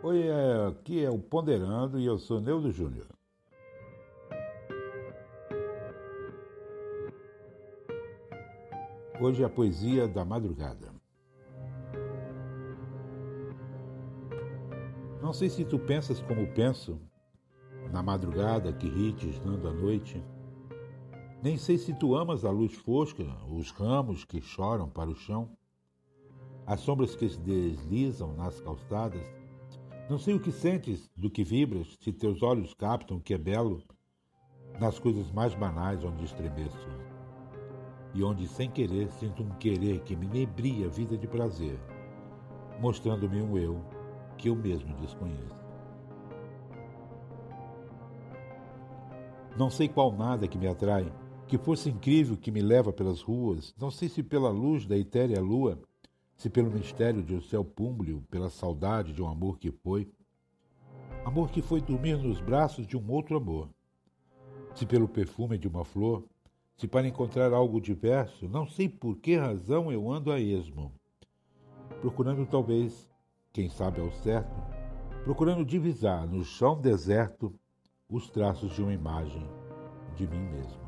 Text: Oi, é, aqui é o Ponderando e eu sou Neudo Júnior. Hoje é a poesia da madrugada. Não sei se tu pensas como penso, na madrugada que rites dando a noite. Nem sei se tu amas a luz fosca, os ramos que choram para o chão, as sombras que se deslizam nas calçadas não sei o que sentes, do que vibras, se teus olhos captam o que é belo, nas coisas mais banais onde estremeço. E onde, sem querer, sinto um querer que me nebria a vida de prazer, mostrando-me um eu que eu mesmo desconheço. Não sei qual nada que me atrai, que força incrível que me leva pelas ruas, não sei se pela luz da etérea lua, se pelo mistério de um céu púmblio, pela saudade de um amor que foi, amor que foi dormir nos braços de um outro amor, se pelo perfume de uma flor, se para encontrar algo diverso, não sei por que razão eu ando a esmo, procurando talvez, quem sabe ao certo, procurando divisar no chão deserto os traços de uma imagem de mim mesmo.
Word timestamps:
Oi, 0.00 0.28
é, 0.28 0.66
aqui 0.68 1.04
é 1.04 1.10
o 1.10 1.18
Ponderando 1.18 1.98
e 1.98 2.06
eu 2.06 2.20
sou 2.20 2.40
Neudo 2.40 2.70
Júnior. 2.70 3.08
Hoje 9.20 9.42
é 9.42 9.46
a 9.46 9.50
poesia 9.50 10.06
da 10.06 10.24
madrugada. 10.24 10.92
Não 15.20 15.32
sei 15.32 15.50
se 15.50 15.64
tu 15.64 15.80
pensas 15.80 16.20
como 16.20 16.46
penso, 16.54 17.00
na 17.90 18.00
madrugada 18.00 18.72
que 18.72 18.88
rites 18.88 19.40
dando 19.40 19.66
a 19.66 19.72
noite. 19.72 20.24
Nem 21.42 21.56
sei 21.56 21.76
se 21.76 21.92
tu 21.92 22.14
amas 22.14 22.44
a 22.44 22.52
luz 22.52 22.72
fosca, 22.76 23.24
os 23.50 23.72
ramos 23.72 24.24
que 24.24 24.40
choram 24.40 24.88
para 24.88 25.10
o 25.10 25.16
chão, 25.16 25.50
as 26.64 26.78
sombras 26.78 27.16
que 27.16 27.28
se 27.28 27.40
deslizam 27.40 28.32
nas 28.34 28.60
calçadas 28.60 29.38
não 30.08 30.18
sei 30.18 30.34
o 30.34 30.40
que 30.40 30.50
sentes, 30.50 31.10
do 31.14 31.28
que 31.28 31.44
vibras, 31.44 31.98
se 32.00 32.12
teus 32.12 32.42
olhos 32.42 32.72
captam 32.72 33.18
o 33.18 33.20
que 33.20 33.34
é 33.34 33.38
belo, 33.38 33.82
nas 34.80 34.98
coisas 34.98 35.30
mais 35.30 35.54
banais 35.54 36.02
onde 36.02 36.24
estremeço. 36.24 36.88
E 38.14 38.22
onde, 38.22 38.48
sem 38.48 38.70
querer, 38.70 39.10
sinto 39.10 39.42
um 39.42 39.50
querer 39.56 40.00
que 40.00 40.16
me 40.16 40.26
nebria 40.26 40.86
a 40.86 40.90
vida 40.90 41.16
de 41.16 41.26
prazer, 41.26 41.78
mostrando-me 42.80 43.42
um 43.42 43.58
eu 43.58 43.84
que 44.38 44.48
eu 44.48 44.56
mesmo 44.56 44.94
desconheço. 44.96 45.68
Não 49.58 49.68
sei 49.68 49.88
qual 49.88 50.12
nada 50.12 50.48
que 50.48 50.56
me 50.56 50.68
atrai, 50.68 51.12
que 51.46 51.58
força 51.58 51.90
incrível 51.90 52.36
que 52.36 52.50
me 52.50 52.62
leva 52.62 52.92
pelas 52.92 53.20
ruas, 53.20 53.74
não 53.78 53.90
sei 53.90 54.08
se 54.08 54.22
pela 54.22 54.48
luz 54.50 54.86
da 54.86 54.96
etérea 54.96 55.40
lua, 55.40 55.82
se 56.38 56.48
pelo 56.48 56.70
mistério 56.70 57.20
de 57.20 57.34
um 57.34 57.40
céu 57.40 57.64
púmblio, 57.64 58.24
pela 58.30 58.48
saudade 58.48 59.12
de 59.12 59.20
um 59.20 59.26
amor 59.26 59.58
que 59.58 59.72
foi, 59.72 60.08
amor 61.24 61.50
que 61.50 61.60
foi 61.60 61.80
dormir 61.80 62.16
nos 62.16 62.40
braços 62.40 62.86
de 62.86 62.96
um 62.96 63.10
outro 63.10 63.36
amor, 63.36 63.68
se 64.72 64.86
pelo 64.86 65.08
perfume 65.08 65.58
de 65.58 65.66
uma 65.66 65.84
flor, 65.84 66.24
se 66.76 66.86
para 66.86 67.08
encontrar 67.08 67.52
algo 67.52 67.80
diverso, 67.80 68.48
não 68.48 68.68
sei 68.68 68.88
por 68.88 69.16
que 69.16 69.36
razão 69.36 69.90
eu 69.90 70.08
ando 70.08 70.30
a 70.30 70.38
esmo, 70.38 70.92
procurando 72.00 72.46
talvez, 72.46 73.10
quem 73.52 73.68
sabe 73.68 74.00
ao 74.00 74.12
certo, 74.12 74.54
procurando 75.24 75.64
divisar 75.64 76.24
no 76.24 76.44
chão 76.44 76.80
deserto 76.80 77.52
os 78.08 78.30
traços 78.30 78.72
de 78.72 78.80
uma 78.80 78.94
imagem 78.94 79.44
de 80.14 80.24
mim 80.28 80.40
mesmo. 80.40 80.87